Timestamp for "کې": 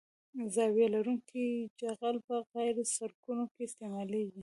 3.53-3.61